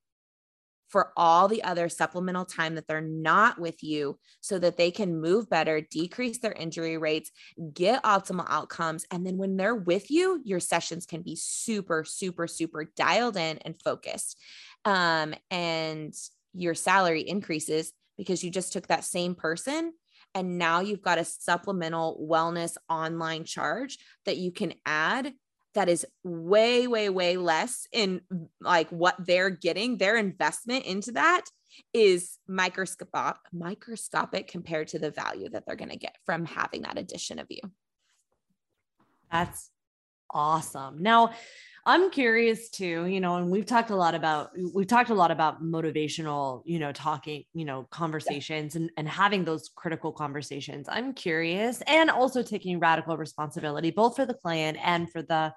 [0.90, 5.20] for all the other supplemental time that they're not with you so that they can
[5.20, 7.30] move better, decrease their injury rates,
[7.72, 9.06] get optimal outcomes.
[9.10, 13.58] And then when they're with you, your sessions can be super, super, super dialed in
[13.58, 14.36] and focused.
[14.84, 16.12] Um, and
[16.52, 19.92] your salary increases because you just took that same person
[20.34, 25.32] and now you've got a supplemental wellness online charge that you can add
[25.74, 28.22] that is way, way, way less in
[28.60, 29.98] like what they're getting.
[29.98, 31.42] Their investment into that
[31.94, 36.98] is microscopic, microscopic compared to the value that they're going to get from having that
[36.98, 37.60] addition of you.
[39.30, 39.70] That's
[40.32, 41.02] awesome.
[41.02, 41.30] Now,
[41.90, 45.32] I'm curious too, you know, and we've talked a lot about we've talked a lot
[45.32, 48.82] about motivational, you know, talking, you know, conversations yeah.
[48.82, 50.86] and, and having those critical conversations.
[50.88, 55.52] I'm curious and also taking radical responsibility both for the client and for the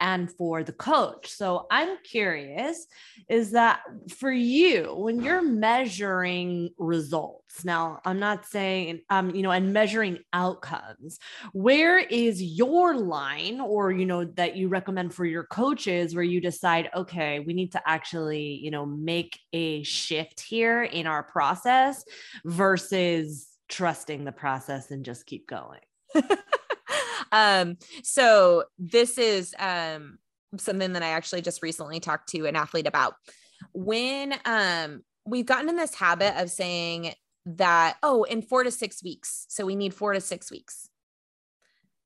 [0.00, 1.28] and for the coach.
[1.28, 2.88] So I'm curious
[3.28, 3.82] is that
[4.16, 7.64] for you when you're measuring results.
[7.64, 11.20] Now, I'm not saying um you know and measuring outcomes.
[11.52, 16.40] Where is your line or you know that you recommend for your coaches where you
[16.40, 22.02] decide okay, we need to actually, you know, make a shift here in our process
[22.46, 25.80] versus trusting the process and just keep going.
[27.32, 30.18] um, so this is um,
[30.56, 33.14] something that I actually just recently talked to an athlete about.
[33.74, 37.12] When um, we've gotten in this habit of saying
[37.44, 39.44] that, oh, in four to six weeks.
[39.50, 40.89] So we need four to six weeks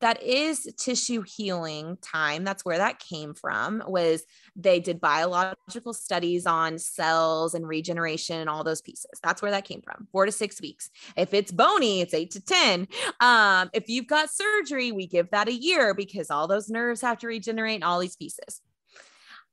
[0.05, 4.23] that is tissue healing time that's where that came from was
[4.55, 9.19] they did biological studies on cells and regeneration and all those pieces.
[9.23, 10.91] That's where that came from four to six weeks.
[11.17, 12.87] If it's bony it's eight to ten.
[13.21, 17.17] Um, if you've got surgery we give that a year because all those nerves have
[17.21, 18.61] to regenerate and all these pieces.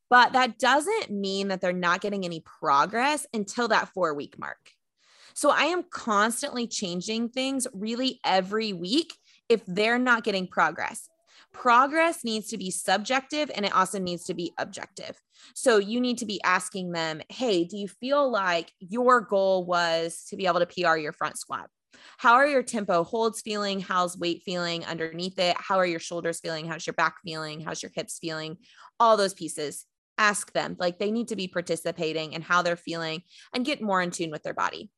[0.10, 4.72] But that doesn't mean that they're not getting any progress until that four week mark.
[5.34, 9.14] So I am constantly changing things really every week
[9.52, 11.10] if they're not getting progress.
[11.52, 15.20] Progress needs to be subjective and it also needs to be objective.
[15.54, 20.26] So you need to be asking them, hey, do you feel like your goal was
[20.30, 21.70] to be able to PR your front squat?
[22.18, 23.82] How are your tempo holds feeling?
[23.82, 25.58] How's weight feeling underneath it?
[25.60, 26.66] How are your shoulders feeling?
[26.66, 27.60] How's your back feeling?
[27.60, 28.58] How's your hips feeling?
[29.00, 29.86] All those pieces.
[30.18, 33.24] Ask them, like they need to be participating and how they're feeling
[33.54, 34.92] and get more in tune with their body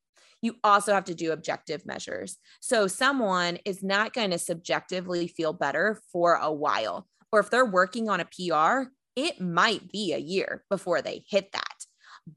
[0.44, 2.36] you also have to do objective measures.
[2.60, 7.08] So someone is not going to subjectively feel better for a while.
[7.32, 11.50] Or if they're working on a PR, it might be a year before they hit
[11.52, 11.86] that.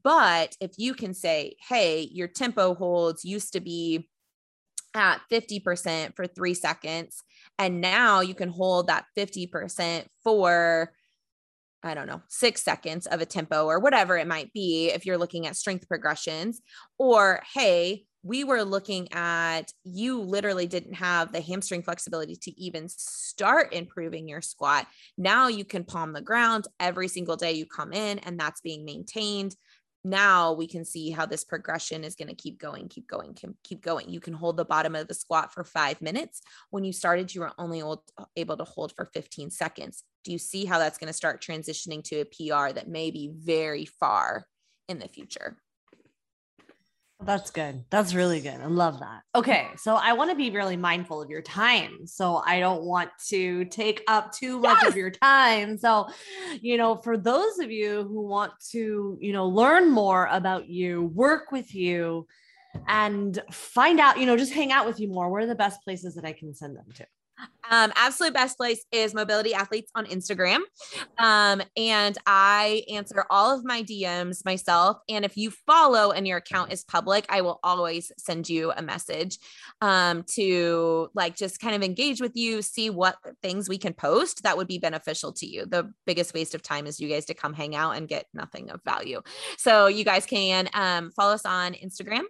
[0.02, 4.08] But if you can say, hey, your tempo holds used to be
[4.94, 7.22] at 50% for three seconds,
[7.58, 10.92] and now you can hold that 50% for
[11.82, 15.18] I don't know, six seconds of a tempo or whatever it might be if you're
[15.18, 16.60] looking at strength progressions.
[16.98, 22.88] Or, hey, we were looking at you literally didn't have the hamstring flexibility to even
[22.88, 24.86] start improving your squat.
[25.16, 28.84] Now you can palm the ground every single day you come in, and that's being
[28.84, 29.54] maintained
[30.04, 33.34] now we can see how this progression is going to keep going, keep going,
[33.64, 34.08] keep going.
[34.08, 36.40] You can hold the bottom of the squat for five minutes.
[36.70, 37.82] When you started, you were only
[38.36, 40.04] able to hold for 15 seconds.
[40.24, 43.30] Do you see how that's going to start transitioning to a PR that may be
[43.34, 44.46] very far
[44.88, 45.58] in the future?
[47.20, 47.84] That's good.
[47.90, 48.60] That's really good.
[48.60, 49.22] I love that.
[49.34, 49.66] Okay.
[49.76, 52.06] So I want to be really mindful of your time.
[52.06, 54.90] So I don't want to take up too much yes.
[54.90, 55.76] of your time.
[55.78, 56.06] So,
[56.60, 61.06] you know, for those of you who want to, you know, learn more about you,
[61.14, 62.26] work with you,
[62.86, 65.82] and find out, you know, just hang out with you more, where are the best
[65.82, 67.06] places that I can send them to?
[67.70, 70.60] Um, absolute best place is Mobility Athletes on Instagram.
[71.18, 74.98] Um, and I answer all of my DMs myself.
[75.08, 78.82] And if you follow and your account is public, I will always send you a
[78.82, 79.38] message
[79.82, 84.42] um, to like just kind of engage with you, see what things we can post
[84.44, 85.66] that would be beneficial to you.
[85.66, 88.70] The biggest waste of time is you guys to come hang out and get nothing
[88.70, 89.20] of value.
[89.58, 92.22] So you guys can um, follow us on Instagram.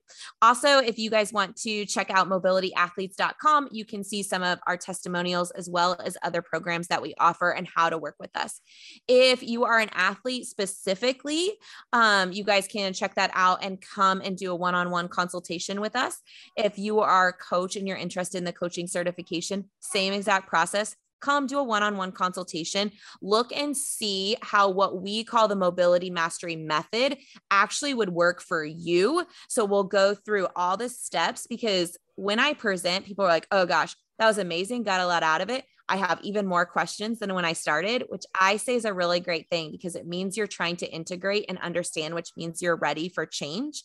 [0.42, 4.76] Also, if you guys want to check out mobilityathletes.com, you can see some of our
[4.76, 8.36] testimonials testimonials as well as other programs that we offer and how to work with
[8.36, 8.60] us.
[9.06, 11.52] If you are an athlete specifically,
[11.92, 15.08] um, you guys can check that out and come and do a one on one
[15.08, 16.20] consultation with us.
[16.56, 20.96] If you are a coach and you're interested in the coaching certification, same exact process
[21.20, 22.90] come do a one-on-one consultation
[23.22, 27.16] look and see how what we call the mobility mastery method
[27.50, 32.52] actually would work for you so we'll go through all the steps because when i
[32.52, 34.82] present people are like oh gosh that was amazing.
[34.82, 35.64] Got a lot out of it.
[35.88, 39.20] I have even more questions than when I started, which I say is a really
[39.20, 43.08] great thing because it means you're trying to integrate and understand, which means you're ready
[43.08, 43.84] for change.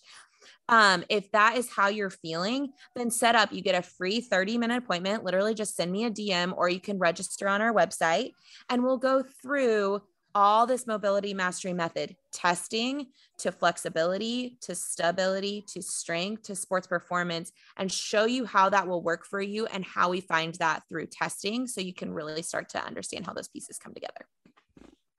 [0.70, 3.52] Um, if that is how you're feeling, then set up.
[3.52, 5.24] You get a free 30 minute appointment.
[5.24, 8.32] Literally, just send me a DM or you can register on our website
[8.70, 10.02] and we'll go through
[10.36, 17.52] all this mobility mastery method testing to flexibility to stability to strength to sports performance
[17.78, 21.06] and show you how that will work for you and how we find that through
[21.06, 24.26] testing so you can really start to understand how those pieces come together.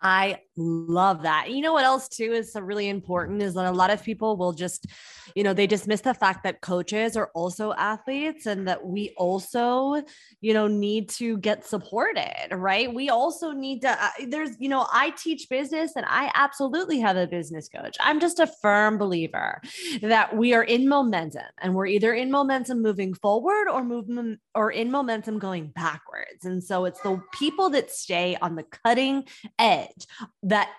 [0.05, 1.51] I love that.
[1.51, 4.53] You know what else too is really important is that a lot of people will
[4.53, 4.87] just,
[5.35, 10.03] you know, they dismiss the fact that coaches are also athletes and that we also,
[10.43, 12.93] you know, need to get supported, right?
[12.93, 17.17] We also need to uh, there's, you know, I teach business and I absolutely have
[17.17, 17.97] a business coach.
[17.99, 19.63] I'm just a firm believer
[20.03, 24.71] that we are in momentum and we're either in momentum moving forward or movement or
[24.71, 26.45] in momentum going backwards.
[26.45, 29.25] And so it's the people that stay on the cutting
[29.59, 29.94] edge
[30.43, 30.71] that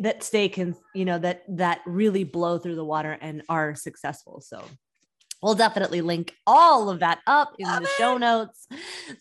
[0.00, 4.40] that stay can you know that that really blow through the water and are successful
[4.40, 4.62] so
[5.42, 8.68] We'll definitely link all of that up in Love the show notes.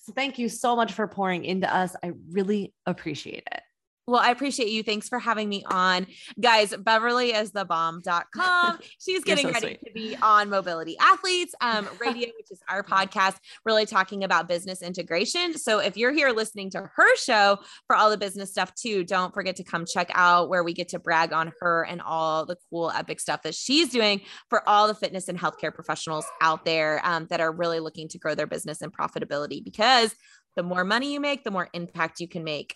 [0.04, 1.96] So thank you so much for pouring into us.
[2.04, 3.61] I really appreciate it.
[4.08, 4.82] Well, I appreciate you.
[4.82, 6.08] Thanks for having me on.
[6.40, 8.80] Guys, Beverly is the bomb.com.
[9.00, 9.86] She's getting so ready sweet.
[9.86, 14.82] to be on Mobility Athletes um, Radio, which is our podcast, really talking about business
[14.82, 15.58] integration.
[15.58, 19.34] So if you're here listening to her show for all the business stuff too, don't
[19.34, 22.58] forget to come check out where we get to brag on her and all the
[22.70, 27.02] cool, epic stuff that she's doing for all the fitness and healthcare professionals out there
[27.06, 30.16] um, that are really looking to grow their business and profitability because
[30.56, 32.76] the more money you make, the more impact you can make.